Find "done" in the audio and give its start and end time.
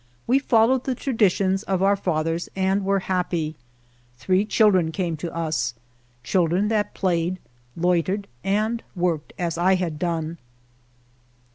9.99-10.39